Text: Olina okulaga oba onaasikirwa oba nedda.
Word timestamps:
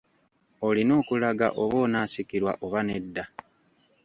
Olina 0.67 0.93
okulaga 1.01 1.47
oba 1.61 1.77
onaasikirwa 1.85 2.51
oba 2.65 2.79
nedda. 2.87 3.23